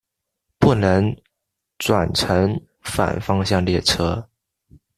[0.57, 1.15] 不能
[1.77, 4.27] 转乘反方向列车。